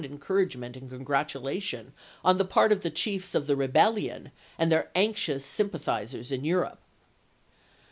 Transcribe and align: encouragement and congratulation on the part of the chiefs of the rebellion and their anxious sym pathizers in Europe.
encouragement 0.03 0.75
and 0.75 0.89
congratulation 0.89 1.93
on 2.25 2.39
the 2.39 2.43
part 2.43 2.71
of 2.71 2.81
the 2.81 2.89
chiefs 2.89 3.35
of 3.35 3.45
the 3.45 3.55
rebellion 3.55 4.31
and 4.57 4.71
their 4.71 4.89
anxious 4.95 5.45
sym 5.45 5.69
pathizers 5.69 6.31
in 6.31 6.43
Europe. 6.43 6.79